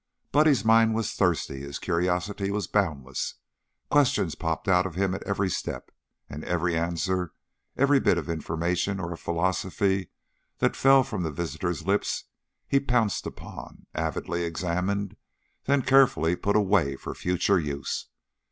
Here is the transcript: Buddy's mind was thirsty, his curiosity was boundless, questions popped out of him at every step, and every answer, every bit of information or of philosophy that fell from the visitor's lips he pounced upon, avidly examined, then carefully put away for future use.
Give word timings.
Buddy's 0.31 0.65
mind 0.65 0.95
was 0.95 1.13
thirsty, 1.13 1.59
his 1.61 1.77
curiosity 1.77 2.49
was 2.49 2.65
boundless, 2.65 3.35
questions 3.91 4.33
popped 4.33 4.67
out 4.67 4.87
of 4.87 4.95
him 4.95 5.13
at 5.13 5.21
every 5.27 5.47
step, 5.51 5.91
and 6.27 6.43
every 6.43 6.75
answer, 6.75 7.33
every 7.77 7.99
bit 7.99 8.17
of 8.17 8.27
information 8.27 8.99
or 8.99 9.13
of 9.13 9.19
philosophy 9.19 10.09
that 10.57 10.75
fell 10.75 11.03
from 11.03 11.21
the 11.21 11.29
visitor's 11.29 11.85
lips 11.85 12.23
he 12.67 12.79
pounced 12.79 13.27
upon, 13.27 13.85
avidly 13.93 14.41
examined, 14.41 15.15
then 15.65 15.83
carefully 15.83 16.35
put 16.35 16.55
away 16.55 16.95
for 16.95 17.13
future 17.13 17.59
use. 17.59 18.07